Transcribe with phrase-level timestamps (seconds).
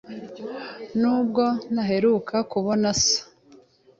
[0.99, 1.43] nubwo
[1.73, 3.19] ntaheruka kubona so